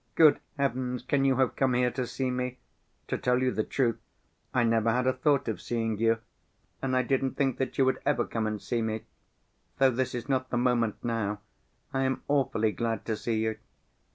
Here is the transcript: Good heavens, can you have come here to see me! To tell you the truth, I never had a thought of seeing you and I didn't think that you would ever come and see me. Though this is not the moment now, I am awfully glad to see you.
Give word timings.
Good 0.15 0.39
heavens, 0.57 1.03
can 1.03 1.25
you 1.25 1.35
have 1.35 1.55
come 1.55 1.75
here 1.75 1.91
to 1.91 2.07
see 2.07 2.31
me! 2.31 2.57
To 3.07 3.19
tell 3.19 3.39
you 3.43 3.51
the 3.51 3.63
truth, 3.63 3.99
I 4.51 4.63
never 4.63 4.89
had 4.91 5.05
a 5.05 5.13
thought 5.13 5.47
of 5.47 5.61
seeing 5.61 5.99
you 5.99 6.17
and 6.81 6.97
I 6.97 7.03
didn't 7.03 7.35
think 7.35 7.59
that 7.59 7.77
you 7.77 7.85
would 7.85 7.99
ever 8.03 8.25
come 8.25 8.47
and 8.47 8.59
see 8.59 8.81
me. 8.81 9.03
Though 9.77 9.91
this 9.91 10.15
is 10.15 10.27
not 10.27 10.49
the 10.49 10.57
moment 10.57 10.95
now, 11.03 11.41
I 11.93 12.01
am 12.01 12.23
awfully 12.27 12.71
glad 12.71 13.05
to 13.05 13.15
see 13.15 13.41
you. 13.43 13.57